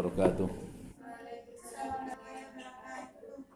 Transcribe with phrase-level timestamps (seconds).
[0.00, 0.48] وبركاته.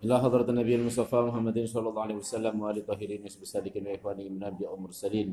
[0.04, 4.70] إلى حضرة النبي المصطفى محمد صلى الله عليه وسلم وآل طاهرين وصحبه وإخوانه من الأنبياء
[4.72, 5.28] والمرسلين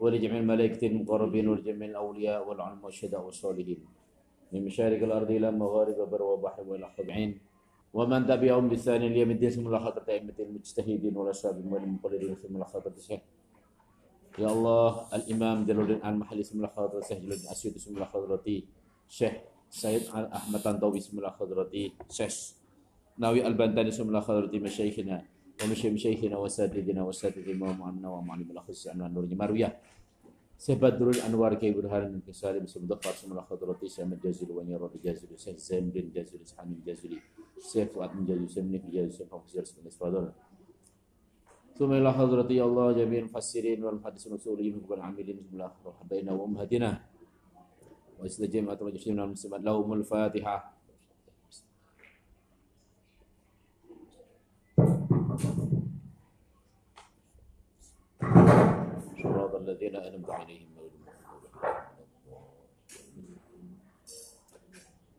[0.00, 3.80] ولجميع الملائكة المقربين ولجميع الأولياء والعلماء والشهداء والصالحين.
[4.52, 7.30] من مشارق الأرض إلى مغارب البر والبحر وإلى الطبعين
[7.96, 13.20] ومن تبعهم بإحسان اليوم الدين ثم حضرة أئمة المجتهدين والأصحاب والمقلدين ثم حضرة الشيخ.
[14.38, 18.44] يا الله الإمام جلال الدين المحلي ثم حضرة الشيخ جلال الدين الأسيوطي ثم حضرة
[19.08, 19.32] الشيخ
[19.74, 20.06] سيد
[20.38, 22.36] أحمد طنطاوي بسم الله خضرتي سيس.
[23.18, 25.16] ناوي البنتاني بسم الله خضرتي مشايخنا
[25.58, 29.70] ومشي مشايخنا وسادتنا وسادتي ومعنا ومعلم الأخص عمنا نور مروية
[30.58, 34.86] سيد بدر الأنوار كي برهان من كسالي بسم الله بسم الله خضرتي سيد الجازل ونير
[34.94, 37.18] الجازل سيد زين بن جازل سحان الجازل
[37.58, 40.32] سيد فؤاد من جازل سيد من جازل سيد فوزير سيد اسفادر
[41.74, 47.13] ثم إلى حضرتي الله جميع المفسرين والمحدثين والمسؤولين وقبل العاملين بسم الله وحبينا وأمهاتنا.
[48.24, 49.20] وإسل جميع المسلمين.
[49.20, 50.56] والمسلمات لهم الفاتحة.
[59.22, 60.72] صراط الذين أنعمت عليهم.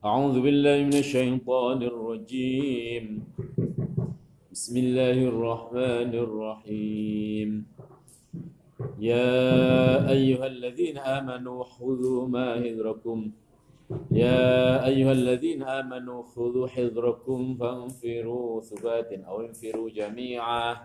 [0.05, 3.05] أعوذ بالله من الشيطان الرجيم.
[4.49, 7.49] بسم الله الرحمن الرحيم.
[8.99, 13.31] يا أيها الذين آمنوا خذوا ما هذركم
[14.11, 20.77] يا أيها الذين آمنوا خذوا حذركم فانفروا ثبات أو انفروا جميعا.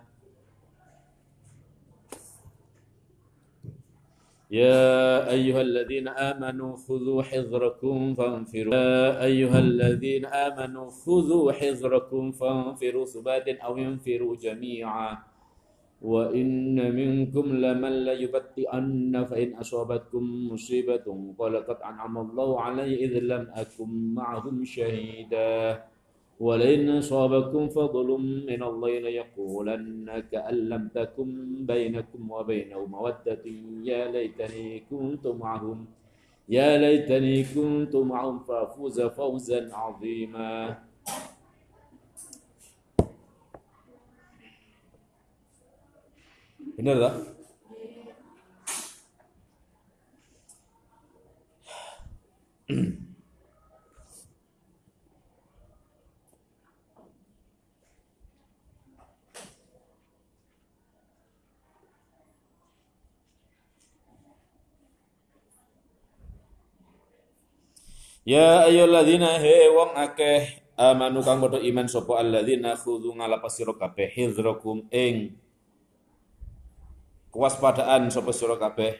[4.50, 8.74] يا أيها الذين آمنوا خذوا حذركم فانفروا.
[8.74, 15.29] يا أيها الذين آمنوا خذوا حذركم فانفروا ثبات أو ينفروا جميعا.
[16.02, 21.06] وإن منكم لمن ليبطئن فإن أصابتكم مصيبة
[21.38, 25.84] قال قد أنعم الله علي إذ لم أكن معهم شهيدا
[26.40, 28.08] ولئن صابكم فضل
[28.48, 31.30] من الله ليقولن كأن لم تكن
[31.66, 33.44] بينكم وبينه مودة
[33.84, 35.86] يا ليتني كنت معهم
[36.48, 40.78] يا ليتني كنت معهم فافوز فوزا عظيما
[46.80, 47.14] Benar tak?
[68.24, 74.08] Ya ayyuhalladzina he wong akeh amanu kang padha iman sapa alladzina khudhu ngalapas sira kabeh
[74.16, 75.36] hidrakum ing
[77.30, 78.98] kewaspadaan sapa sira kabeh?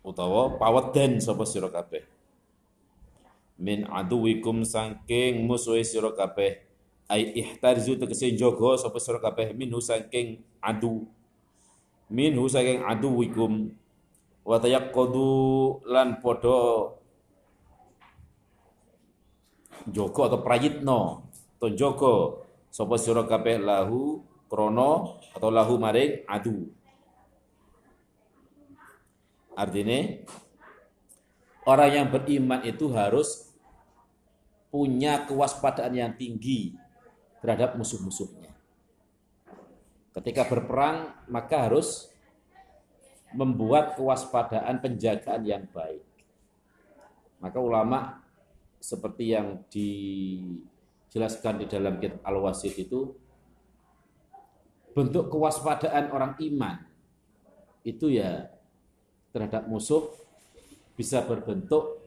[0.00, 2.06] Utawa paweden sapa sira kabeh?
[3.60, 6.64] Min aduwikum saking musuhe sira kabeh.
[7.10, 9.52] Ai ihtarizu tegese jaga sapa sira kabeh.
[9.52, 11.04] Minhu saking adu.
[12.08, 13.76] Minhu saking aduwikum.
[14.40, 16.96] Wa tayaqqadu lan padha
[19.92, 21.00] jaga atau prayitno
[21.60, 22.14] atau jaga
[22.72, 26.66] sapa sira kabeh lahu krono atau lahu maring adu
[29.54, 30.26] artinya
[31.70, 33.54] orang yang beriman itu harus
[34.74, 36.74] punya kewaspadaan yang tinggi
[37.38, 38.50] terhadap musuh-musuhnya
[40.18, 42.10] ketika berperang maka harus
[43.30, 46.02] membuat kewaspadaan penjagaan yang baik.
[47.38, 48.20] Maka ulama
[48.82, 53.14] seperti yang dijelaskan di dalam kitab Al-Wasid itu
[54.90, 56.76] bentuk kewaspadaan orang iman
[57.86, 58.50] itu ya
[59.30, 60.10] terhadap musuh
[60.98, 62.02] bisa berbentuk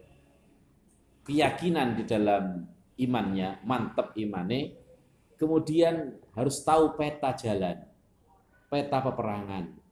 [1.23, 2.67] keyakinan di dalam
[2.99, 4.75] imannya, mantap imane,
[5.39, 7.79] kemudian harus tahu peta jalan,
[8.69, 9.83] peta peperangan,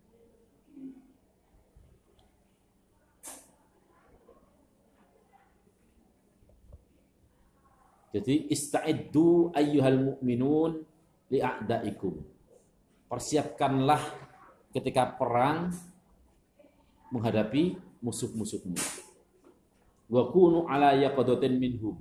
[8.11, 10.84] Jadi ista'iddu ayyuhal mu'minun
[11.32, 12.30] li'a'daikum.
[13.11, 13.99] Persiapkanlah
[14.72, 15.75] ketika perang
[17.11, 18.79] menghadapi musuh-musuhmu.
[20.08, 21.99] Wa kunu ala yaqadatin minhum.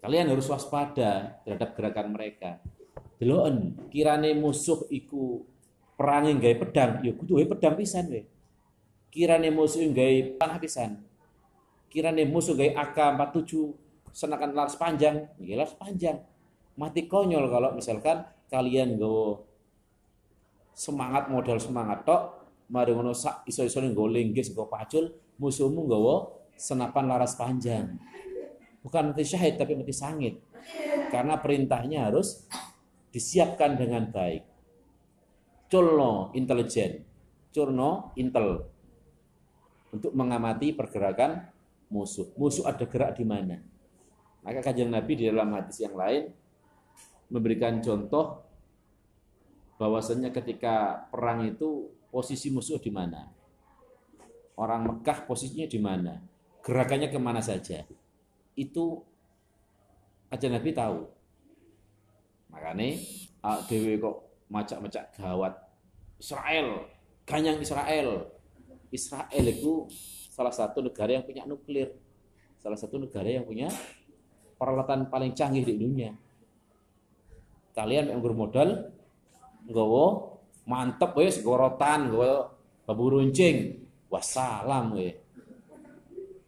[0.00, 2.60] Kalian harus waspada terhadap gerakan mereka.
[3.20, 5.44] Deloken kirane musuh iku
[5.96, 8.24] perange gawe pedang, ya kudu pedang pisan we.
[9.12, 11.04] Kirane musuh gawe panah pisan.
[11.92, 13.52] Kirane musuh gawe AK-47
[14.08, 16.20] senakan laras panjang, ya laras panjang.
[16.74, 19.44] Mati konyol kalau misalkan kalian go
[20.74, 22.22] semangat modal semangat tok,
[22.68, 27.98] mari ngono sak iso-iso nggo linggis nggo pacul, musuhmu nggawa senapan laras panjang.
[28.84, 30.42] Bukan mati syahid tapi mati sangit.
[31.08, 32.44] Karena perintahnya harus
[33.14, 34.42] disiapkan dengan baik.
[35.70, 37.02] Culno intelijen,
[37.54, 38.66] curno intel
[39.94, 41.48] untuk mengamati pergerakan
[41.88, 42.34] musuh.
[42.34, 43.62] Musuh ada gerak di mana.
[44.44, 46.28] Maka kajian Nabi di dalam hadis yang lain
[47.28, 48.44] memberikan contoh
[49.80, 53.26] bahwasanya ketika perang itu posisi musuh di mana.
[54.54, 56.14] Orang Mekah posisinya di mana.
[56.62, 57.82] Gerakannya ke mana saja.
[58.54, 59.02] Itu
[60.30, 61.10] aja Nabi tahu.
[62.54, 63.02] Makanya
[63.66, 65.58] Dewi kok macak-macak gawat.
[66.22, 66.86] Israel,
[67.26, 68.30] ganyang Israel.
[68.94, 69.90] Israel itu
[70.30, 71.90] salah satu negara yang punya nuklir.
[72.62, 73.68] Salah satu negara yang punya
[74.56, 76.14] peralatan paling canggih di dunia.
[77.74, 78.94] Kalian yang bermodal
[79.66, 80.06] nggawa
[80.64, 82.54] mantep wis gorotan nggawa
[82.86, 83.82] babu runcing.
[84.08, 85.18] Wassalam we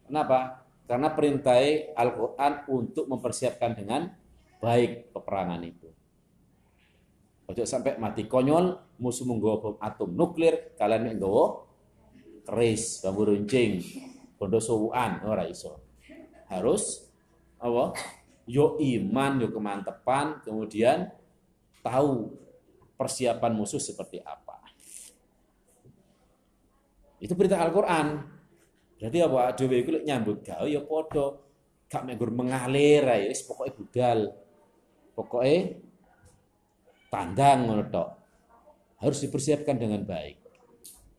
[0.07, 0.63] kenapa?
[0.87, 1.59] Karena perintah
[1.99, 4.07] Al-Quran untuk mempersiapkan dengan
[4.63, 5.91] baik peperangan itu.
[7.47, 11.67] Ojo sampai mati konyol musuh menggawa atom nuklir kalian menggawa
[12.47, 13.83] keris bambu runcing
[14.39, 15.83] bondo sowuan ora iso.
[16.47, 17.11] Harus
[17.59, 17.91] apa
[18.47, 21.11] yo iman yo kemantepan kemudian
[21.83, 22.31] tahu
[22.97, 24.57] persiapan musuh seperti apa.
[27.21, 28.07] Itu perintah Al-Qur'an.
[28.97, 31.37] Berarti apa dhewe iku nyambut gawe ya padha
[31.85, 34.33] gak menggur mengalir ae wis pokoke budal.
[35.13, 35.55] Pokoke
[37.13, 38.03] tandang ngono.
[38.97, 40.41] Harus dipersiapkan dengan baik.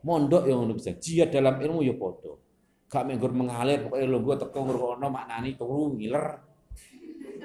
[0.02, 0.94] Mondok yang ngono bisa.
[0.98, 2.34] Jihad dalam ilmu ya padha.
[2.90, 6.47] Gak menggur mengalir pokoke lungguh teko ngrungokno maknani turu ngiler.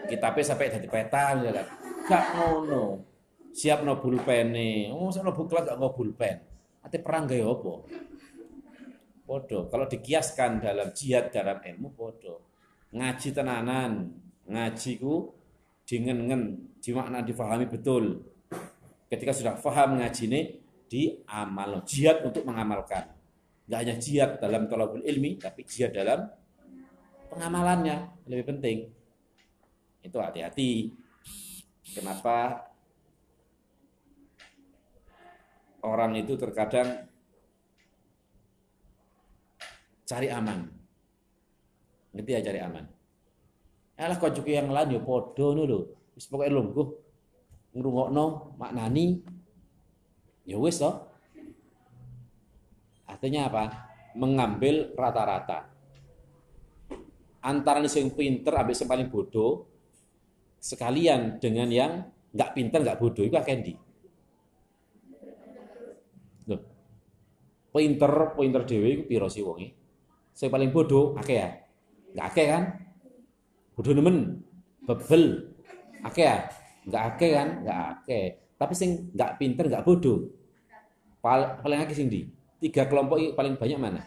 [0.10, 1.68] Kitabe sampai dadi peta ya kan.
[2.04, 3.14] Gak ngono
[3.54, 4.90] siap no bulpene.
[4.90, 6.42] Oh, no buklat gak mau bulpen.
[6.84, 7.74] Ate perang gaya apa?
[9.24, 9.72] Podo.
[9.72, 12.52] Kalau dikiaskan dalam jihad dalam ilmu podo.
[12.92, 14.12] Ngaji tenanan,
[14.46, 15.32] ngaji ku
[15.88, 18.20] dingen-ngen, dimakna difahami betul.
[19.08, 20.42] Ketika sudah faham ngaji ini,
[20.92, 21.88] diamal.
[21.88, 23.16] Jihad untuk mengamalkan.
[23.64, 26.28] Gak hanya jihad dalam tolabul ilmi, tapi jihad dalam
[27.32, 28.28] pengamalannya.
[28.28, 28.78] Lebih penting.
[30.04, 30.92] Itu hati-hati.
[31.96, 32.68] Kenapa
[35.84, 37.08] orang itu terkadang
[40.04, 40.68] cari aman.
[42.14, 42.86] Ngerti ya cari aman.
[43.98, 45.80] Alah juga yang lain ya podo nu lho.
[46.14, 46.50] Wis pokoke
[47.74, 49.22] ngrungokno maknani
[50.46, 51.10] ya wis toh.
[53.10, 53.64] Artinya apa?
[54.14, 55.70] Mengambil rata-rata.
[57.44, 59.73] Antara yang pinter habis yang paling bodoh
[60.64, 61.92] sekalian dengan yang
[62.32, 63.76] nggak pinter nggak bodoh itu akan di.
[67.74, 69.74] Pinter, pinter dewi iku piro sih wonge?
[70.30, 71.50] Sing paling bodoh akeh ya?
[72.14, 72.64] Enggak akeh kan?
[73.74, 74.46] Bodoh nemen,
[74.86, 75.50] bebel.
[76.06, 76.38] Akeh ya?
[76.86, 77.48] Enggak akeh kan?
[77.66, 78.26] Enggak akeh.
[78.62, 80.30] Tapi sing enggak pinter, enggak bodoh.
[81.26, 82.30] Paling akeh sing di?
[82.62, 84.06] Tiga kelompok paling banyak mana?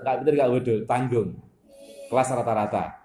[0.00, 1.28] Enggak pinter, enggak bodoh, tanggung.
[2.08, 3.03] Kelas rata-rata.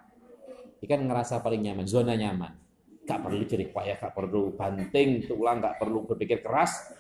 [0.80, 2.56] Ikan ngerasa paling nyaman, zona nyaman.
[3.04, 6.94] Gak perlu jerik payah, gak perlu banting tulang, gak perlu berpikir keras,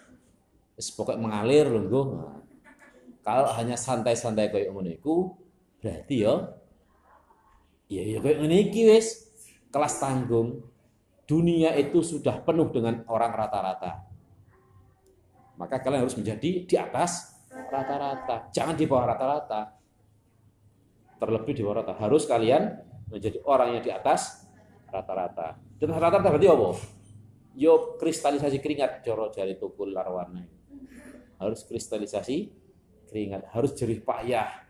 [0.76, 2.06] pokok mengalir lungguh.
[3.20, 5.36] Kalau hanya santai-santai kayak ngono iku,
[5.84, 6.34] berarti ya
[7.90, 9.28] ya ya kayak ngene iki wis
[9.70, 10.64] kelas tanggung.
[11.30, 14.02] Dunia itu sudah penuh dengan orang rata-rata.
[15.62, 17.38] Maka kalian harus menjadi di atas
[17.70, 19.78] rata-rata, jangan di bawah rata-rata.
[21.22, 21.94] Terlebih di bawah rata.
[22.02, 24.46] Harus kalian menjadi orang yang di atas
[24.90, 25.58] rata-rata.
[25.78, 26.70] Dan rata-rata berarti apa?
[27.60, 30.60] Yo kristalisasi keringat joro jari tukul larwana
[31.40, 32.52] harus kristalisasi
[33.08, 34.68] keringat, harus jerih payah.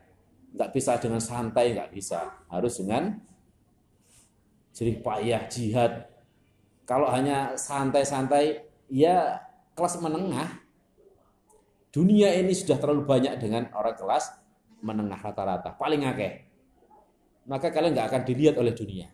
[0.54, 2.46] Nggak bisa dengan santai, nggak bisa.
[2.48, 3.18] Harus dengan
[4.74, 6.08] jerih payah, jihad.
[6.86, 9.44] Kalau hanya santai-santai, ya
[9.74, 10.62] kelas menengah.
[11.90, 14.30] Dunia ini sudah terlalu banyak dengan orang kelas
[14.86, 16.49] menengah rata-rata, paling akeh.
[17.50, 19.10] Maka kalian nggak akan dilihat oleh dunia.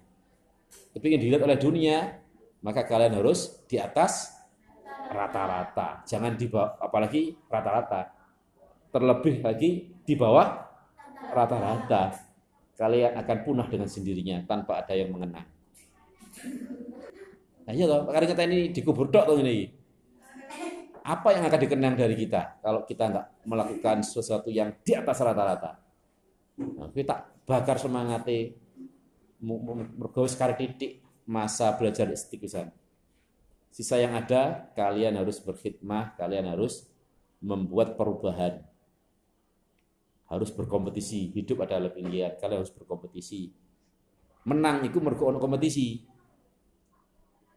[0.92, 2.20] Tapi ingin dilihat oleh dunia,
[2.60, 4.36] maka kalian harus di atas
[5.08, 6.04] rata-rata.
[6.04, 8.12] Jangan di bawah, apalagi rata-rata.
[8.92, 10.68] Terlebih lagi di bawah
[11.32, 12.12] rata-rata.
[12.76, 15.48] Kalian akan punah dengan sendirinya tanpa ada yang mengenang.
[17.66, 19.72] Nah iya toh, karena kita ini dikubur dok tuh ini.
[21.06, 25.80] Apa yang akan dikenang dari kita kalau kita nggak melakukan sesuatu yang di atas rata-rata?
[26.56, 28.58] Nah, kita bakar semangatnya,
[29.96, 30.92] mergawe sekali titik
[31.30, 32.74] masa belajar istiqomah
[33.76, 36.88] Sisa yang ada, kalian harus berkhidmah, kalian harus
[37.44, 38.64] membuat perubahan.
[40.26, 43.54] harus berkompetisi hidup adalah pilihan kalian harus berkompetisi.
[44.50, 46.02] Menang itu mergo kompetisi.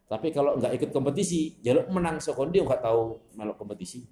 [0.05, 4.05] Tapi kalau nggak ikut kompetisi jaluk menang sekondi nggak tahu melok kompetisi.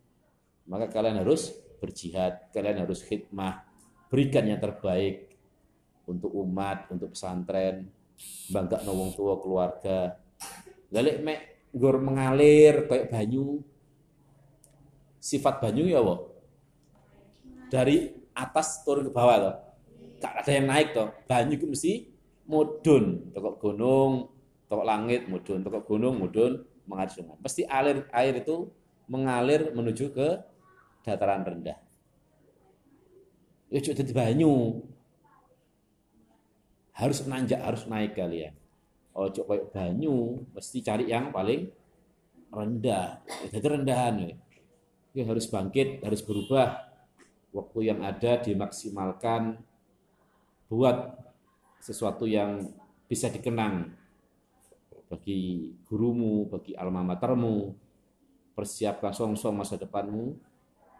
[0.66, 3.62] Maka kalian harus berjihad kalian harus khidmah
[4.10, 5.37] berikan yang terbaik
[6.08, 7.92] untuk umat untuk pesantren
[8.50, 10.18] bangga wong tua keluarga
[10.88, 11.40] Lalik mek
[11.76, 13.60] gur mengalir kayak banyu
[15.20, 16.32] sifat banyu ya wo
[17.68, 19.56] dari atas turun ke bawah loh.
[20.18, 21.10] Gak ada yang naik toh.
[21.28, 21.94] Banyu itu mesti
[22.48, 24.32] mudun, tokok gunung,
[24.72, 27.38] tokok langit mudun, tokok gunung mudun mengalir sungai.
[27.44, 28.72] Pasti air air itu
[29.12, 30.30] mengalir menuju ke
[31.04, 31.78] dataran rendah.
[33.68, 34.86] Ya jadi banyu.
[36.98, 38.58] Harus nanjak, harus naik kalian.
[39.13, 41.70] Oh, cok kayak banyu, mesti cari yang paling
[42.50, 43.22] rendah.
[43.54, 44.34] Jadi rendahan ya.
[45.18, 46.77] Ya, harus bangkit, harus berubah,
[47.50, 49.58] waktu yang ada dimaksimalkan
[50.70, 51.18] buat
[51.82, 52.70] sesuatu yang
[53.10, 53.98] bisa dikenang
[55.08, 57.74] bagi gurumu, bagi alma matermu,
[58.54, 60.36] persiapkan song-song masa depanmu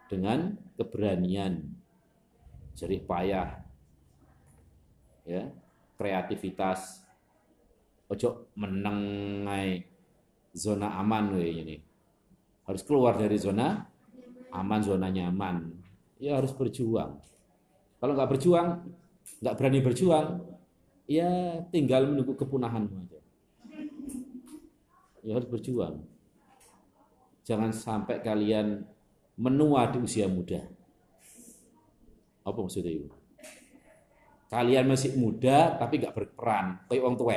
[0.08, 1.68] dengan keberanian,
[2.72, 3.60] jerih payah,
[5.28, 5.52] ya,
[5.98, 7.02] kreativitas,
[8.06, 9.82] ojo menengai
[10.54, 11.82] zona aman ini.
[12.64, 13.82] Harus keluar dari zona
[14.54, 15.88] aman, zona nyaman
[16.18, 17.18] ya harus berjuang.
[17.98, 18.86] Kalau nggak berjuang,
[19.42, 20.26] nggak berani berjuang,
[21.10, 23.20] ya tinggal menunggu kepunahanmu aja.
[25.26, 26.06] Ya harus berjuang.
[27.42, 28.86] Jangan sampai kalian
[29.34, 30.62] menua di usia muda.
[32.44, 33.17] Apa maksudnya itu?
[34.48, 37.36] Kalian masih muda tapi nggak berperan, kayak orang tua.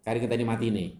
[0.00, 0.90] Kali kita ini mati nih.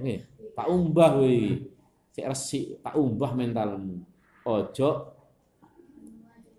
[0.00, 0.18] Nih,
[0.56, 1.68] tak umbah wih.
[2.08, 4.00] Saya resi, tak umbah mentalmu.
[4.48, 5.12] Ojo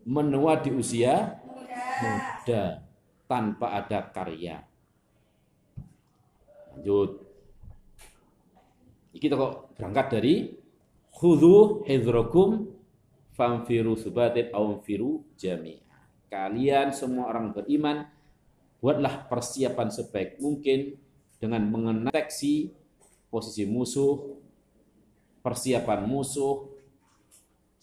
[0.05, 1.41] menua di usia
[2.01, 2.85] muda,
[3.25, 4.61] tanpa ada karya.
[6.73, 7.21] Lanjut.
[9.17, 10.35] Kita kok berangkat dari
[11.13, 12.65] khudhu hidrokum
[13.33, 14.49] famfiru subatin
[14.81, 15.90] firu jami.
[16.31, 18.07] Kalian semua orang beriman
[18.79, 20.95] buatlah persiapan sebaik mungkin
[21.43, 22.71] dengan mengeteksi
[23.27, 24.39] posisi musuh,
[25.43, 26.71] persiapan musuh,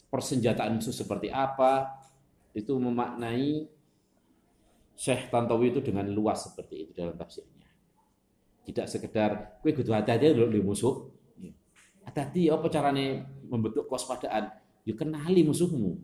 [0.09, 1.93] persenjataan musuh seperti apa,
[2.57, 3.69] itu memaknai
[4.97, 7.69] Syekh Tantowi itu dengan luas seperti itu dalam tafsirnya.
[8.65, 11.07] Tidak sekedar kue kudu hati-hati dulu di musuh.
[11.39, 11.53] Ya.
[12.09, 14.51] Hati-hati apa caranya membentuk kewaspadaan?
[14.89, 16.01] Yuk ya kenali musuhmu.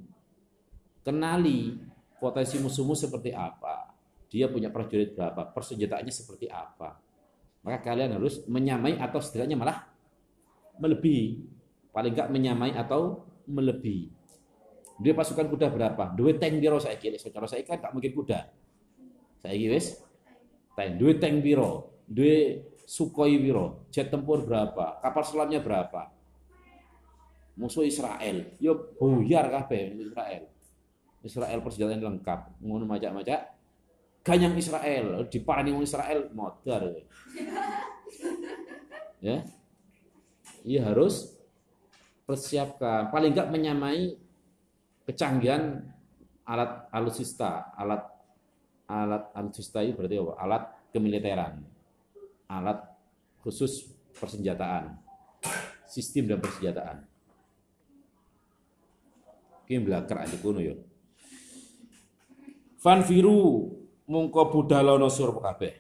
[1.02, 1.80] Kenali
[2.24, 3.92] potensi musuhmu seperti apa.
[4.32, 6.96] Dia punya prajurit berapa, persenjataannya seperti apa.
[7.60, 9.84] Maka kalian harus menyamai atau setidaknya malah
[10.80, 11.44] melebihi.
[11.92, 14.08] Paling enggak menyamai atau melebihi.
[15.04, 16.16] Dia pasukan kuda berapa?
[16.16, 17.20] Dua tank biro saya kira.
[17.20, 18.40] Secara saya kan tak mungkin kuda.
[19.44, 19.78] Saya kira
[20.74, 20.90] tank.
[20.96, 26.12] Dua tank biro, dua Sukhoi biro, jet tempur berapa, kapal selamnya berapa.
[27.56, 30.53] Musuh Israel, yo buyar kabeh Israel.
[31.24, 33.56] Israel persenjataan lengkap, ngono macak-macak.
[34.24, 36.84] Ganyang Israel, diparani wong Israel modar.
[39.24, 39.40] Ya.
[40.64, 41.32] Iya harus
[42.28, 44.16] persiapkan, paling enggak menyamai
[45.04, 45.84] kecanggihan
[46.44, 48.04] alat alutsista, alat
[48.88, 50.32] alat alutsista itu berarti apa?
[50.40, 50.62] Alat
[50.92, 51.60] kemiliteran,
[52.48, 52.80] alat
[53.44, 54.96] khusus persenjataan,
[55.88, 56.96] sistem dan persenjataan.
[59.64, 60.76] Kim belakar aja kuno yo.
[62.84, 63.64] Fanfiru
[64.12, 65.72] mungko budalono sura kabeh.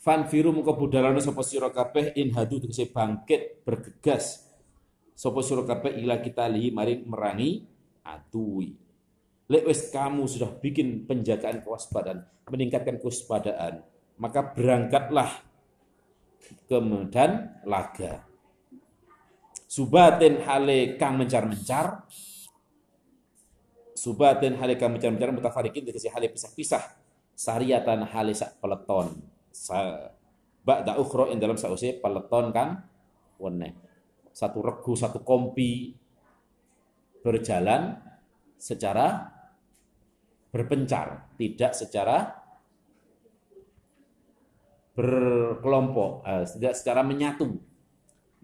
[0.00, 4.48] Fanfiru mungko budalono sapa sira kabeh in hadu tegese bangkit bergegas
[5.12, 7.68] sapa sira kabeh ila kita lihi mari merangi
[8.08, 8.72] adui.
[9.52, 13.84] Lek kamu sudah bikin penjagaan kewaspadaan, meningkatkan kewaspadaan,
[14.16, 15.28] maka berangkatlah
[16.72, 18.24] ke medan laga.
[19.68, 22.08] Subatin hale kang mencar-mencar,
[23.92, 26.82] subatin hale kang mencar-mencar mutafarikin dikasih hale pisah-pisah,
[27.36, 29.12] sariatan hale sak peleton.
[29.52, 30.08] Sa
[30.64, 32.80] ba'da ukhra in dalam sausi peleton kang
[33.36, 33.76] wene.
[34.32, 35.92] Satu regu, satu kompi,
[37.20, 38.00] berjalan
[38.56, 39.28] secara
[40.48, 42.16] berpencar, tidak secara
[44.92, 47.56] berkelompok, eh, tidak secara menyatu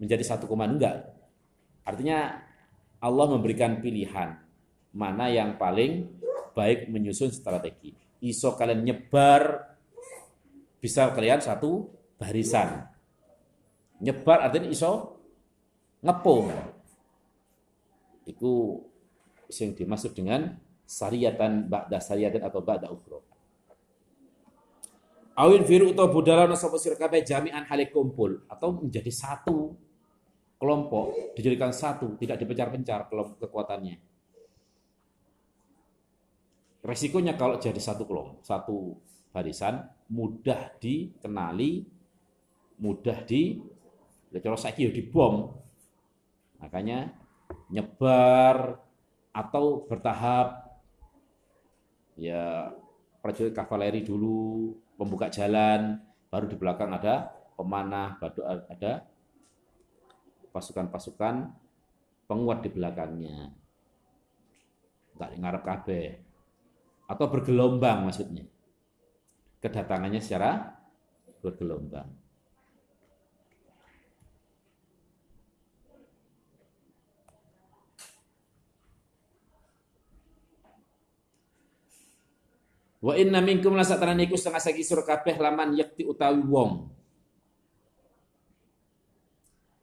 [0.01, 1.09] menjadi satu koma enggak.
[1.85, 2.37] Artinya
[3.01, 4.48] Allah memberikan pilihan
[4.93, 6.09] mana yang paling
[6.57, 7.93] baik menyusun strategi.
[8.19, 9.73] Iso kalian nyebar
[10.79, 11.87] bisa kalian satu
[12.19, 12.87] barisan.
[13.99, 15.19] Nyebar artinya iso
[15.99, 16.51] ngepung
[18.27, 18.79] itu
[19.49, 20.55] yang dimaksud dengan
[20.85, 23.19] sariyatan ba'da sariyatin atau ba'da ukhra.
[25.39, 29.71] Awin firu atau budala sapa sira kabeh jami'an hale kumpul atau menjadi satu
[30.59, 34.08] kelompok dijadikan satu, tidak dipencar-pencar kelompok kekuatannya.
[36.89, 38.97] Resikonya kalau jadi satu kelompok, satu
[39.29, 41.85] barisan mudah dikenali,
[42.81, 43.61] mudah di
[44.41, 45.53] kalau saya kira dibom.
[46.57, 47.13] Makanya
[47.69, 48.81] nyebar
[49.29, 50.81] atau bertahap
[52.17, 52.73] ya
[53.21, 56.01] prajurit kavaleri dulu pembuka jalan,
[56.33, 59.05] baru di belakang ada pemanah, baru ada
[60.49, 61.53] pasukan-pasukan
[62.25, 63.53] penguat di belakangnya.
[65.13, 66.28] Enggak ngarep kabeh.
[67.09, 68.45] Atau bergelombang maksudnya.
[69.57, 70.77] Kedatangannya secara
[71.41, 72.05] bergelombang.
[82.99, 86.71] Wa inna minkum la satana niku setengah sagi sur kabeh laman yakti utawi wong.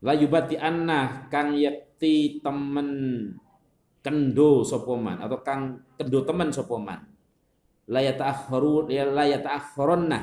[0.04, 2.88] La yubati anna kang yakti temen
[4.04, 7.15] kendo sapa man atau kang kendo temen sapa man.
[7.86, 10.20] La yata'akhkharu ya la yata'akhkharunna.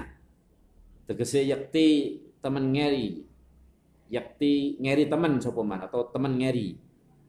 [1.08, 3.24] Tegese yakti temen ngeri.
[4.12, 6.76] Yakti ngeri temen sapa man atau temen ngeri.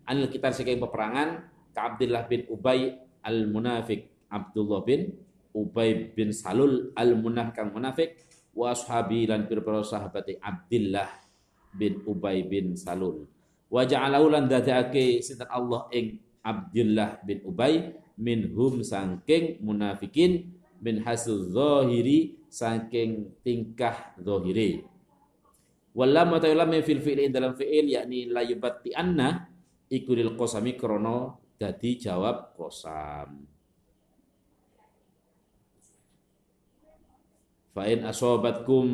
[0.04, 2.92] Anil kita saking peperangan ka Abdullah bin Ubay
[3.24, 5.14] al Munafik Abdullah bin
[5.54, 8.18] Ubay bin Salul al munaf kang munafik
[8.58, 11.06] wa ashabi lan pira sahabate Abdullah
[11.70, 13.30] bin Ubay bin Salul
[13.70, 21.50] wa ja'alahu lan dadake sinten Allah ing Abdullah bin Ubay minhum sangking munafikin min hasil
[21.50, 24.87] zahiri saking tingkah zahiri
[25.94, 29.47] Wallam wa ta'ala min fil fi'li dalam fi'il yakni la yubatti anna
[29.87, 33.47] ikulil qasami krono dadi jawab qasam
[37.75, 38.87] Fa'in asobatkum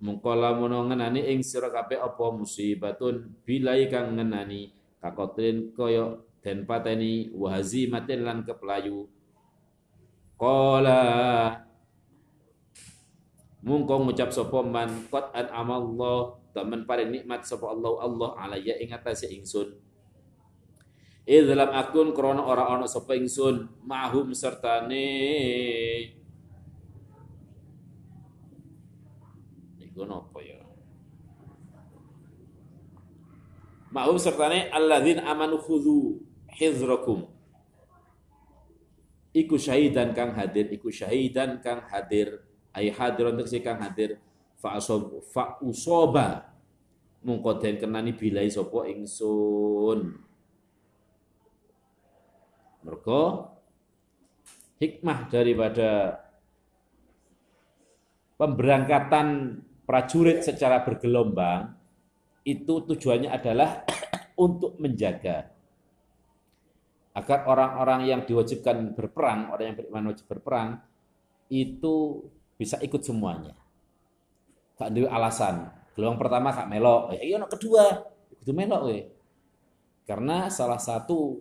[0.00, 7.26] mengkola mono ngenani ing sira kabeh apa musibatun bilai kang ngenani kakotrin koyo den pateni
[7.34, 9.10] wahazi matin lan kepelayu.
[10.38, 11.02] Qala
[13.66, 18.94] mungkong ngucap sapa man qad an amallah temen paring nikmat sapa Allah Allah alaya ing
[18.94, 19.74] atase ingsun.
[21.26, 25.02] Idlam akun krana ora ana sapa ingsun mahum sertane.
[29.82, 30.62] Iku napa ya?
[33.90, 36.22] Ma'hum sertane alladzin amanu khudhu
[36.56, 37.28] hizrakum.
[39.36, 42.40] Iku syahidan kang hadir, iku syahidan kang hadir,
[42.72, 44.20] ay untuk si kang hadir
[44.60, 46.52] fa asob fa usoba
[47.24, 50.20] mungko den kenani bilai sapa ingsun.
[52.84, 53.22] Mergo
[54.76, 56.20] hikmah daripada
[58.36, 61.72] pemberangkatan prajurit secara bergelombang
[62.44, 63.88] itu tujuannya adalah
[64.44, 65.55] untuk menjaga
[67.16, 70.76] agar orang-orang yang diwajibkan berperang, orang yang beriman wajib berperang
[71.48, 72.28] itu
[72.60, 73.56] bisa ikut semuanya.
[74.76, 75.54] Gak ada alasan.
[75.96, 78.04] Gelombang pertama kak melok, ya iya kedua
[78.36, 78.98] itu melok we.
[80.04, 81.40] Karena salah satu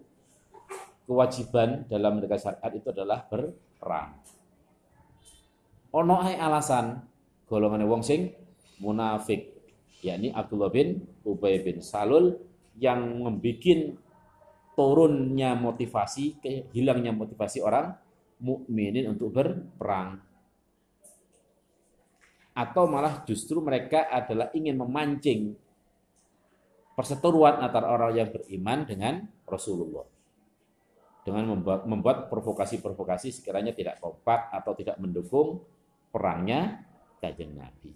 [1.03, 4.15] kewajiban dalam negara syariat itu adalah berperang.
[5.91, 7.03] Ono alasan
[7.51, 8.31] golongan wong sing
[8.79, 9.51] munafik
[9.99, 12.39] yakni Abdullah bin Ubay bin Salul
[12.79, 13.95] yang membuat
[14.75, 16.43] turunnya motivasi,
[16.75, 17.95] hilangnya motivasi orang
[18.43, 20.19] mukminin untuk berperang.
[22.55, 25.55] Atau malah justru mereka adalah ingin memancing
[26.95, 30.07] perseteruan antara orang yang beriman dengan Rasulullah.
[31.25, 31.57] Dengan
[31.89, 35.63] membuat provokasi-provokasi sekiranya tidak kompak atau tidak mendukung
[36.13, 36.85] perangnya
[37.17, 37.91] kajeng Nabi.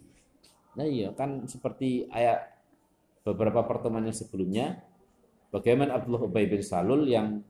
[0.76, 2.58] Nah iya kan seperti ayat
[3.22, 4.82] beberapa pertemuan yang sebelumnya,
[5.50, 7.42] bagaimana Abdullah Ubay bin Salul yang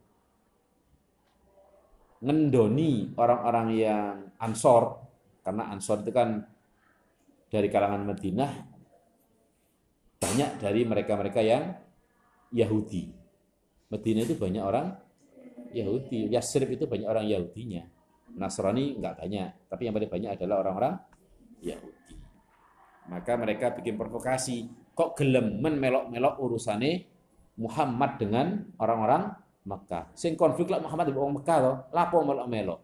[2.20, 5.00] ngendoni orang-orang yang ansor,
[5.40, 6.44] karena ansor itu kan
[7.48, 8.52] dari kalangan Madinah,
[10.20, 11.64] banyak dari mereka-mereka yang
[12.52, 13.08] Yahudi.
[13.90, 14.88] Madinah itu banyak orang
[15.72, 16.28] Yahudi.
[16.30, 17.88] Yasrib itu banyak orang Yahudinya.
[18.36, 20.94] Nasrani enggak banyak, tapi yang paling banyak adalah orang-orang
[21.66, 22.16] Yahudi.
[23.10, 27.19] Maka mereka bikin provokasi, kok gelem melok-melok urusane
[27.60, 29.36] Muhammad dengan orang-orang
[29.68, 30.16] Mekah.
[30.16, 32.80] Sing konflik lah Muhammad dengan orang Mekah loh, lapo melok-melok.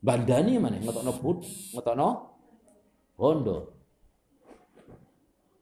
[0.00, 1.38] Bandani mana ngetokno bud,
[1.74, 2.08] ngetokno
[3.16, 3.58] bondo.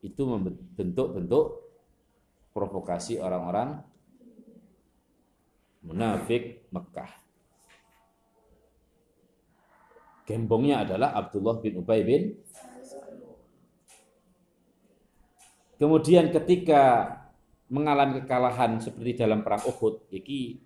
[0.02, 1.46] Itu membentuk-bentuk
[2.54, 3.82] provokasi orang-orang
[5.82, 7.28] munafik Mekah.
[10.28, 12.36] gembongnya adalah Abdullah bin Ubay bin
[15.78, 17.06] Kemudian ketika
[17.68, 20.56] mengalami kekalahan seperti dalam perang Uhud, iki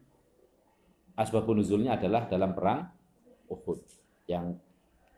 [1.18, 2.86] asbabun nuzulnya adalah dalam perang
[3.50, 3.80] Uhud
[4.30, 4.54] yang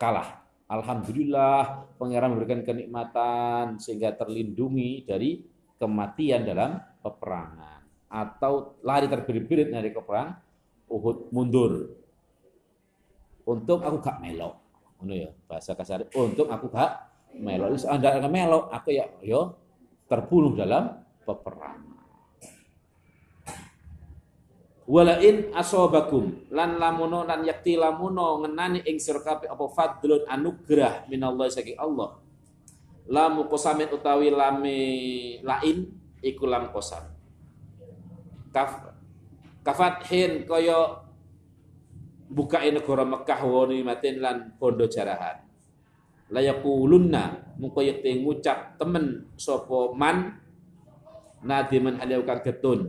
[0.01, 0.43] kalah.
[0.65, 5.45] Alhamdulillah pangeran memberikan kenikmatan sehingga terlindungi dari
[5.77, 10.33] kematian dalam peperangan atau lari terbirit-birit dari perang
[10.89, 11.93] Uhud mundur.
[13.45, 14.57] Untuk aku gak melok.
[14.97, 16.09] Ngono ya, bahasa kasar.
[16.17, 17.77] Untuk aku gak melok.
[17.77, 19.53] Wis anda melok, aku ya yo
[20.09, 22.05] terbunuh dalam peperangan.
[24.85, 31.81] Walain asobakum lan lamuno lan yakti lamuno ngenani ing sira apa fadlun anugerah minallah saking
[31.81, 32.21] Allah.
[33.09, 34.81] Lamu kosamin utawi lame
[35.41, 35.89] lain
[36.21, 37.05] iku lam kosam.
[38.53, 38.93] Kaf
[39.65, 41.01] kafathin kaya
[42.29, 45.45] buka negara Mekah woni matin lan bondo jarahan
[46.33, 50.41] layakulunna mungko yekte ngucap temen sapa man
[51.45, 52.81] nadiman kang getun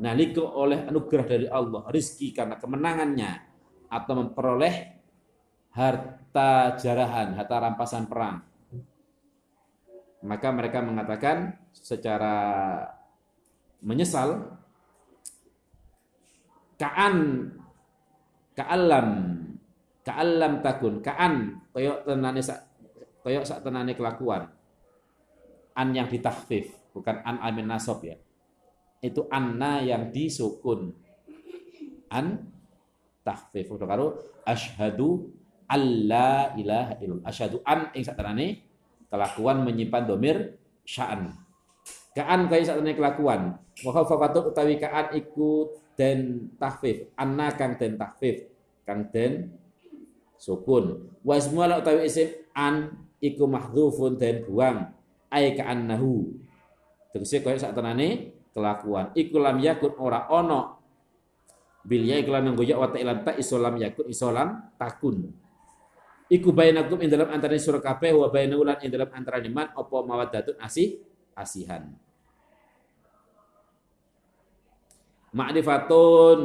[0.00, 3.32] nalika oleh anugerah dari Allah rizki karena kemenangannya
[3.92, 4.74] atau memperoleh
[5.76, 8.40] harta jarahan harta rampasan perang
[10.24, 12.34] maka mereka mengatakan secara
[13.84, 14.58] menyesal
[16.74, 17.46] kaan
[18.58, 19.38] kaalam
[20.08, 22.40] Ka'allam takun, ka'an koyok tenane
[23.20, 24.48] koyok sak tenane kelakuan.
[25.78, 28.18] An yang ditahfif, bukan an amin nasob ya.
[28.98, 30.90] Itu anna yang disukun.
[32.10, 32.50] An
[33.22, 33.70] tahfif.
[33.70, 34.06] Udah karo
[34.42, 35.30] asyhadu
[35.70, 37.28] alla ilaha illallah.
[37.30, 38.66] Asyhadu an ing sak tenane
[39.06, 41.30] kelakuan menyimpan domir sya'an.
[42.10, 43.54] Ka'an kaya sak tenane kelakuan.
[43.86, 47.06] Wa khafafatu utawi ka'an iku den tahfif.
[47.14, 48.50] Anna kang den tahfif.
[48.82, 49.54] Kang den
[50.38, 54.94] sukun wa ismuala utawi isim an iku mahdhufun dan buang
[55.32, 56.32] ay ka annahu.
[57.12, 59.12] Tegese kaya sak tenane kelakuan.
[59.16, 60.76] Iku lam yakun ora ono.
[61.88, 65.32] Bil ya iklan nggo ya wa ta'ala ta isolam yakun isolam takun.
[66.28, 69.96] Iku bainakum ing dalam antara surah kabeh wa bainahu lan ing dalam antara man apa
[70.04, 71.00] mawaddatun asih
[71.32, 71.88] asihan.
[75.32, 76.40] Ma'rifatun.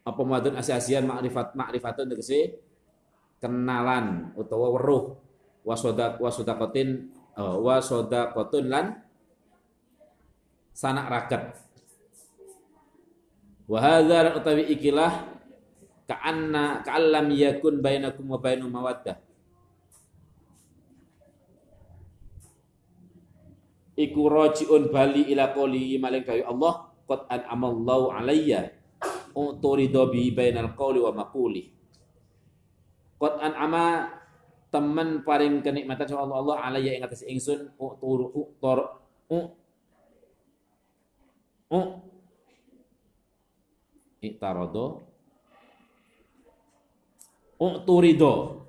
[0.00, 0.20] Apa
[0.56, 1.04] asih asihan?
[1.04, 2.56] Ma'rifat ma'rifatun tegese
[3.36, 5.20] kenalan utawa weruh.
[5.60, 8.86] Wasodak wasodaqatin uh, wasodaqatun lan
[10.74, 11.42] sanak raket.
[13.70, 14.02] Wa
[14.34, 15.30] utawi ikilah
[16.10, 19.18] ka'anna ka'allam yakun bainakum wa bainu mawaddah.
[23.94, 28.72] Iku rajiun bali ila qoli maling kayu Allah qad an'amallahu alayya
[29.36, 31.68] uturidu bi bainal qawli wa maquli
[33.20, 34.08] Qad an'ama
[34.70, 36.38] teman paring kenikmatan sama Allah.
[36.38, 37.74] Allah alayya ing atas ingsun.
[37.76, 39.38] Turu tor u.
[41.70, 41.80] U.
[44.20, 45.10] Itarodo
[47.84, 48.64] turido.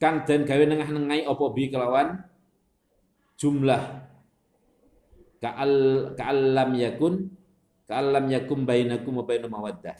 [0.00, 2.26] Kang den gawe nengah-nengai apa bi kelawan?
[3.38, 4.02] Jumlah.
[5.38, 5.74] Ka'al
[6.14, 7.14] ka'allam yakun
[7.90, 9.98] ka'allam yakum bainakum wa bainum mawaddah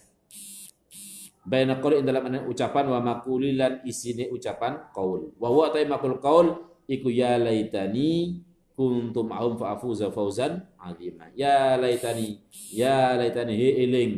[1.42, 5.34] baina qawli dalam ucapan wa makulilan isine ucapan qaul.
[5.38, 6.46] Wa huwa ta makul qaul
[6.86, 11.28] iku ya laitani kuntum ma'hum fa afuza fauzan azima.
[11.34, 12.40] Ya laitani
[12.72, 14.14] ya laitani he eling.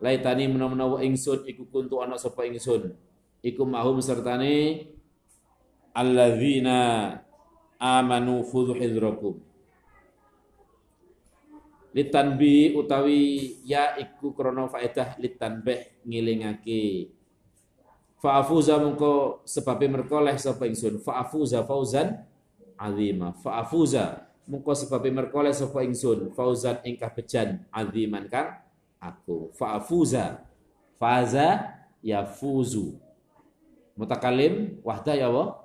[0.00, 2.92] Laitani menawa-menawa ingsun iku kuntu ana sapa ingsun.
[3.44, 4.88] Iku ma'hum sertane
[5.94, 7.20] alladzina
[7.78, 9.38] amanu khudhu hidrakum
[11.94, 15.14] litanbi utawi ya iku krono faedah
[16.02, 17.14] ngilingake.
[18.18, 20.98] Fa'afuza mengko sebabe merkoleh sapa ingsun?
[20.98, 22.18] Fa'afuza fauzan
[22.74, 23.30] azima.
[23.38, 26.34] Fa'afuza mengko sebabe merkoleh sapa ingsun?
[26.34, 28.58] Fauzan ingkah bejan aziman kang
[28.98, 29.54] aku.
[29.54, 30.42] Fa'afuza
[30.98, 32.98] faza yafuzu.
[33.94, 35.62] Mutakalim wahda ya wa?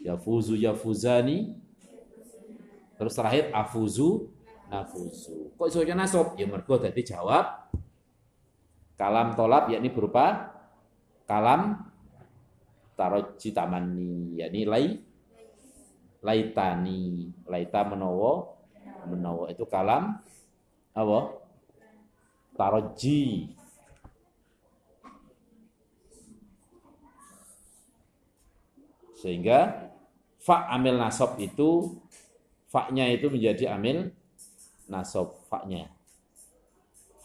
[0.00, 1.52] Yafuzu yafuzani.
[2.96, 4.32] Terus terakhir afuzu
[4.70, 5.50] nafusu.
[5.58, 6.38] Kok iso nasab?
[6.38, 7.68] Ya mergo dadi jawab
[9.00, 10.52] kalam tolap yakni berupa
[11.24, 11.88] kalam
[13.00, 14.86] taroji tamani yakni lai
[16.20, 18.60] laitani laita menowo
[19.08, 20.20] menowo itu kalam
[20.92, 21.18] apa
[22.60, 23.56] taroji
[29.16, 29.88] sehingga
[30.36, 31.96] fa amil nasab itu
[32.68, 34.12] faknya itu menjadi amil
[34.90, 35.88] nasob faknya.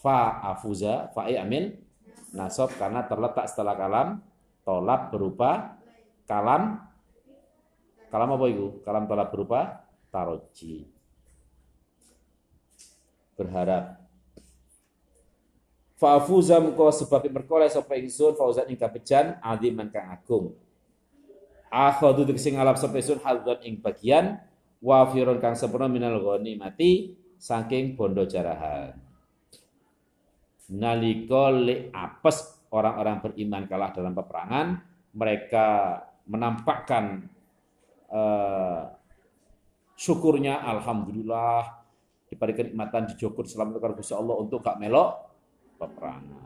[0.05, 1.81] fa afuza fa amil
[2.29, 4.21] nasab karena terletak setelah kalam
[4.61, 5.81] tolab berupa
[6.29, 6.85] kalam
[8.13, 8.79] kalam apa itu?
[8.85, 10.87] Kalam tolab berupa taroji.
[13.35, 13.99] Berharap.
[15.95, 20.55] Fa'afuza mengko sebab merkoleh sapa ingsun fauzan ing kabejan aziman kang agung.
[21.71, 24.39] Akhadhu tegese ngalap sapa ingsun hadzan ing bagian
[24.83, 26.19] wafirun kang sempurna minal
[26.59, 28.95] mati saking bondo jarahan.
[30.73, 34.67] Nalika le apes orang-orang beriman kalah dalam peperangan,
[35.13, 35.67] mereka
[36.25, 37.29] menampakkan
[38.09, 38.89] uh,
[39.93, 41.85] syukurnya alhamdulillah
[42.25, 45.09] diberi kenikmatan dijokur selamat karena Allah untuk gak melok
[45.77, 46.45] peperangan.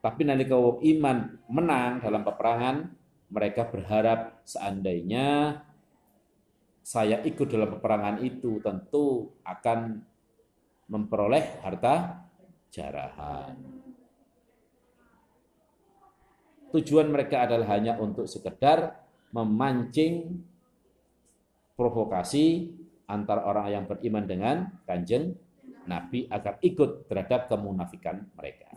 [0.00, 1.18] Tapi nanti kalau iman
[1.50, 2.76] menang dalam peperangan,
[3.26, 5.58] mereka berharap seandainya
[6.86, 10.06] saya ikut dalam peperangan itu tentu akan
[10.86, 12.26] memperoleh harta
[12.70, 13.56] jarahan.
[16.74, 18.94] Tujuan mereka adalah hanya untuk sekedar
[19.32, 20.42] memancing
[21.78, 22.74] provokasi
[23.06, 25.34] antara orang yang beriman dengan kanjeng
[25.86, 28.74] Nabi agar ikut terhadap kemunafikan mereka.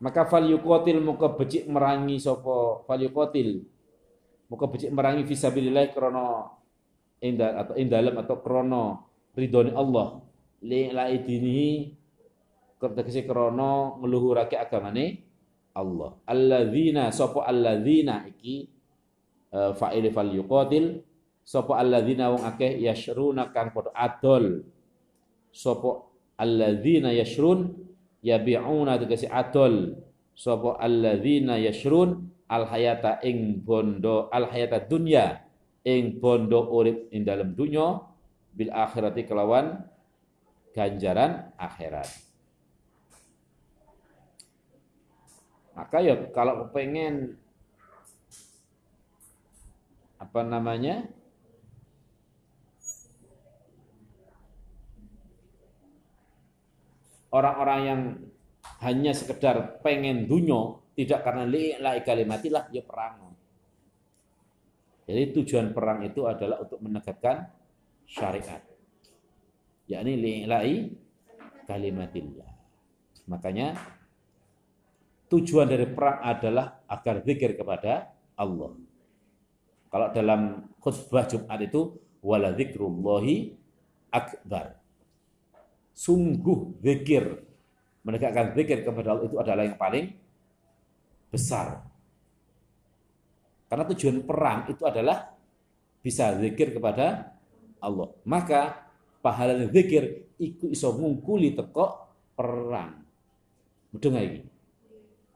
[0.00, 3.60] Maka fal yuqatil muka becik merangi sapa fal yuqatil
[4.48, 6.48] muka becik merangi fisabilillah krana
[7.20, 8.96] indah atau indalem atau krana
[9.36, 10.24] ridhoni Allah
[10.64, 11.96] li laidinihi
[12.80, 15.24] kertegese krana ngluhurake agamane
[15.76, 16.16] Allah.
[16.26, 18.66] Alladzina sapa alladzina iki
[19.54, 21.04] uh, fa'il fal yuqatil
[21.44, 24.64] sapa alladzina wong akeh yashruna kang padha adol
[25.50, 26.06] sapa
[26.38, 27.74] alladzina yashrun
[28.24, 29.98] yabi'una tegese adol
[30.34, 35.42] sapa alladzina yashrun al hayata ing bondo al hayata dunya
[35.86, 38.00] ing bondo urip ing dalam dunya
[38.50, 39.80] bil akhirati kelawan
[40.70, 42.08] ganjaran akhirat.
[45.74, 47.40] Maka ya kalau pengen
[50.20, 51.08] apa namanya
[57.32, 58.00] orang-orang yang
[58.84, 63.32] hanya sekedar pengen dunyo, tidak karena li'la kalimatilah, ya perang.
[65.10, 67.50] Jadi tujuan perang itu adalah untuk menegakkan
[68.06, 68.69] syariat.
[69.90, 70.86] Yakni li'la'i
[71.66, 72.50] kalimatillah.
[73.26, 73.74] Makanya
[75.26, 78.70] tujuan dari perang adalah agar zikir kepada Allah.
[79.90, 83.50] Kalau dalam khutbah Jumat itu wala zikrullahi
[84.14, 84.80] akbar
[86.00, 87.24] sungguh zikir
[88.00, 90.16] menegakkan zikir kepada Allah itu adalah yang paling
[91.28, 91.84] besar.
[93.68, 95.30] Karena tujuan perang itu adalah
[96.00, 97.36] bisa zikir kepada
[97.78, 98.08] Allah.
[98.24, 98.89] Maka
[99.20, 101.86] pahala zikir iku iso ngungkuli teko
[102.32, 103.04] perang.
[103.92, 104.40] Mudah ini?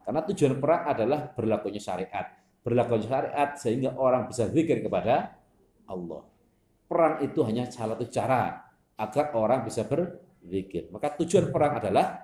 [0.05, 2.25] Karena tujuan perang adalah berlakunya syariat.
[2.61, 5.33] Berlakunya syariat sehingga orang bisa zikir kepada
[5.89, 6.21] Allah.
[6.85, 8.41] Perang itu hanya salah satu cara
[8.97, 10.89] agar orang bisa ber zikir.
[10.93, 12.21] Maka tujuan perang adalah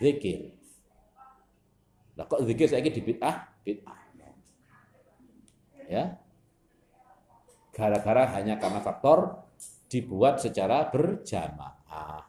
[0.00, 0.56] zikir.
[2.16, 3.36] Nah, kok zikir saya di bid'ah?
[3.64, 4.00] Bid'ah.
[5.90, 6.04] Ya.
[7.74, 9.42] Gara-gara hanya karena faktor
[9.90, 12.22] dibuat secara berjamaah.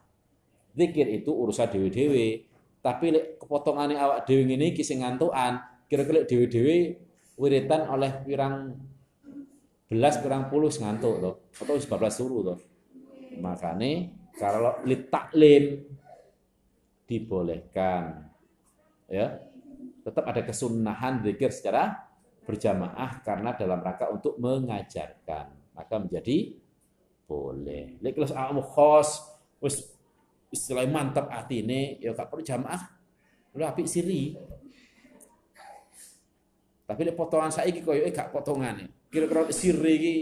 [0.73, 2.49] Zikir itu urusan dewi-dewi.
[2.81, 5.61] Tapi kepotongannya awak dewi ini kisah ngantuan.
[5.85, 6.97] Kira-kira dewi-dewi
[7.37, 8.73] wiritan oleh pirang
[9.85, 12.59] belas pirang puluh ngantuk tuh atau 14 suruh tuh
[13.43, 14.07] makanya
[14.39, 15.83] kalau litaklim
[17.11, 18.31] dibolehkan.
[19.11, 19.43] Ya.
[20.01, 22.07] Tetap ada kesunahan zikir secara
[22.47, 25.75] berjamaah karena dalam rangka untuk mengajarkan.
[25.75, 26.55] Maka menjadi
[27.31, 27.95] boleh.
[28.03, 29.23] Lek kelas amu khos
[29.63, 29.87] wis
[30.51, 32.81] istilah mantap hati ini ya gak perlu jamaah.
[33.55, 34.35] Lu apik siri.
[36.83, 40.15] Tapi lek potongan saiki koyo gak potongan Kira-kira siri iki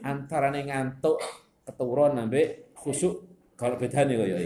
[0.00, 1.20] antarane ngantuk
[1.68, 3.24] keturun ambek khusuk
[3.56, 4.36] kalau beda nih koyo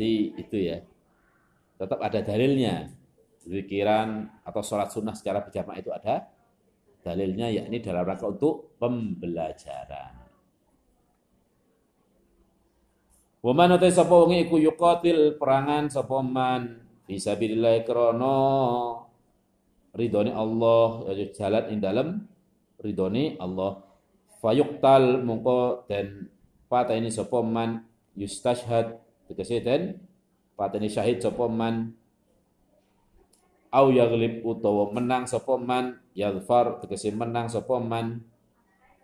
[0.00, 0.80] si itu ya
[1.76, 2.88] tetap ada dalilnya
[3.44, 6.24] zikiran atau sholat sunnah secara berjamaah itu ada
[7.00, 10.20] dalilnya yakni dalam rangka untuk pembelajaran.
[13.40, 16.84] Waman utai sapa wong iku yuqatil perangan sapa man?
[17.08, 18.36] Fisabilillah krana
[19.96, 22.08] ridhone Allah ya jalan ing dalem
[22.84, 23.80] ridhoni Allah.
[24.44, 26.28] Fayuqtal mongko dan
[26.68, 27.84] pata ini sapa man
[28.16, 30.00] yustashhad tegese den
[30.56, 31.96] pata ini syahid sapa man
[33.70, 38.22] au yaglib utawa menang sapa man yaghfar tegese menang sapa man.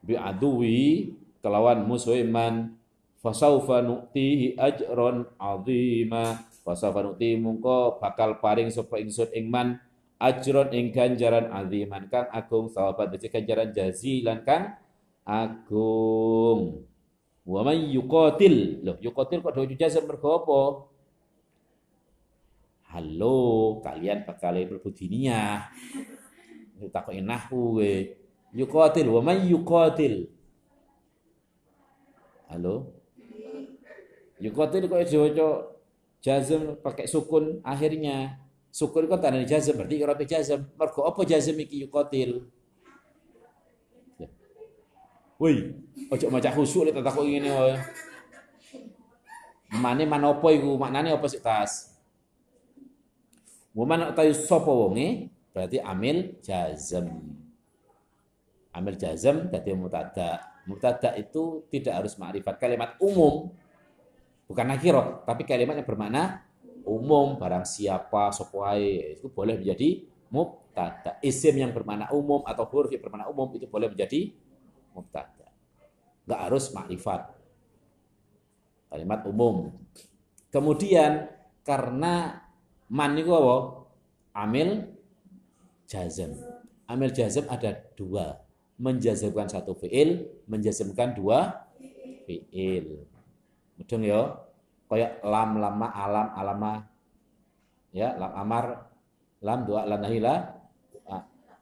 [0.02, 2.74] Bi aduwi kelawan musuh man.
[3.22, 6.46] Fasaufa nu'tihi ajron azima.
[6.62, 9.78] Fasaufa nu'ti mungko bakal paring sapa ingsun ing man
[10.18, 12.06] ajron ing ganjaran aziman.
[12.10, 14.78] Kang agung sawabat dadi ganjaran jazilan kang
[15.26, 16.86] agung.
[17.46, 18.82] Wa man yuqatil.
[18.82, 20.34] Loh yuqatil kok do jazam mergo
[22.90, 25.70] halo kalian bakal mlebu diniyah
[26.92, 27.82] takoki nahwu
[28.54, 30.30] yuqatil wa man yuqatil
[32.52, 32.96] halo
[34.36, 35.48] Yukotil kok diwaca
[36.20, 38.36] jazm pakai sukun akhirnya.
[38.68, 40.68] Sukun itu tanda jazm berarti irabe jazm.
[40.76, 42.44] Mergo apa jazm iki yukotil?
[44.20, 44.28] Ya.
[45.40, 45.72] Woi,
[46.12, 47.74] ojo maca khusuk lek tak ngene wae.
[49.72, 50.76] Mane manopo iku?
[50.76, 51.95] Maknane apa sih tas?
[53.76, 57.12] Waman tayu sapa wonge berarti amil jazm.
[58.72, 60.40] Amil jazm dadi mutada.
[60.64, 63.52] Mutada itu tidak harus makrifat kalimat umum
[64.46, 66.46] bukan nakirah, tapi kalimat yang bermakna
[66.86, 71.18] umum, barang siapa, sopuai, itu boleh menjadi mubtada.
[71.20, 74.30] Isim yang bermakna umum atau huruf yang bermakna umum itu boleh menjadi
[74.94, 75.50] mubtada.
[76.26, 77.22] Enggak harus makrifat.
[78.86, 79.74] Kalimat umum.
[80.54, 81.26] Kemudian
[81.66, 82.45] karena
[82.90, 83.56] man itu apa?
[84.36, 84.92] Amil
[85.88, 86.36] jazm.
[86.86, 88.42] Amil jazm ada dua.
[88.76, 91.64] Menjazmkan satu fi'il, menjazmkan dua
[92.28, 93.08] fi'il.
[93.80, 94.36] Mudeng ya.
[94.86, 96.72] Kayak lam lama alam alama
[97.90, 98.86] ya lam amar
[99.42, 100.56] lam dua lam nahila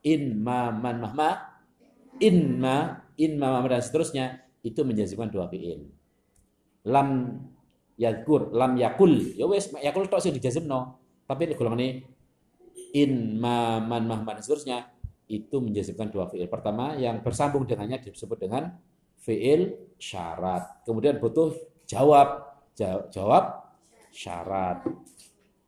[0.04, 1.30] in ma man mahma
[2.20, 5.88] in ma in ma dan seterusnya itu menjazmkan dua fiil.
[6.84, 7.40] Lam
[7.96, 11.00] yakur lam yakul ya wes yakul tok sing dijazmno.
[11.24, 11.90] Tapi golongan ini
[12.94, 14.78] in ma man mahma dan seterusnya
[15.26, 16.46] itu menjazmkan dua fiil.
[16.46, 18.76] Pertama yang bersambung dengannya disebut dengan
[19.18, 20.84] fiil syarat.
[20.84, 21.56] Kemudian butuh
[21.88, 22.54] jawab.
[23.14, 23.44] Jawab
[24.10, 24.82] syarat.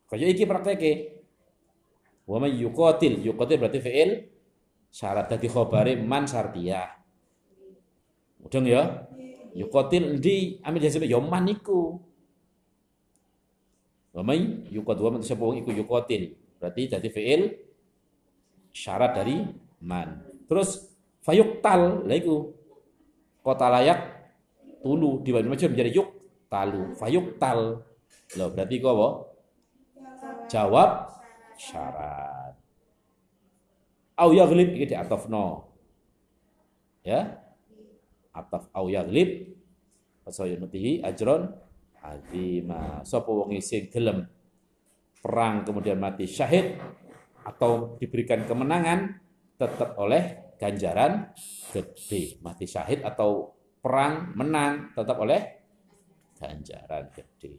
[0.07, 1.23] Kaya iki prakteke.
[2.27, 4.11] Wa may yuqatil yuqatil berarti fi'il
[4.91, 5.31] syarat.
[5.31, 6.87] Dadi khabare man syartiyah.
[8.43, 9.07] Mudeng ya?
[9.55, 11.47] Yuqatil di amil jazm ya man
[14.17, 16.33] wa may yuqad wa man sapa iku yuqatil?
[16.57, 17.53] Berarti dadi fi'il
[18.73, 19.45] syarat dari
[19.85, 20.25] man.
[20.49, 20.89] Terus
[21.21, 22.49] fayuqtal lha iku.
[23.45, 23.99] Kota layak
[24.81, 26.09] tulu di macam menjadi yuk
[26.51, 27.85] talu fayuk tal
[28.35, 29.09] lo berarti kok apa?
[30.51, 30.89] Jawab
[31.55, 32.53] syarat.
[34.17, 35.69] Au yaghlib iki atafno
[37.05, 37.37] ya?
[38.33, 39.55] Ataf au yaghlib
[40.25, 41.53] fasayunutihi ajron
[42.01, 44.25] azima sapa wong sing gelem
[45.21, 46.77] perang kemudian mati syahid
[47.43, 49.17] atau diberikan kemenangan
[49.57, 51.33] tetap oleh ganjaran
[51.73, 55.41] gede mati syahid atau perang menang tetap oleh
[56.37, 57.55] ganjaran gede.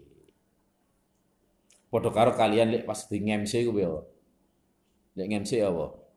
[1.89, 4.05] Padha karo kalian lek pas di ngemsi ku yo.
[5.17, 6.08] Lek ngemsi apa?